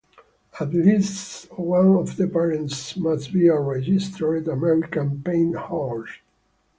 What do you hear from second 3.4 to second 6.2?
a registered American Paint Horse.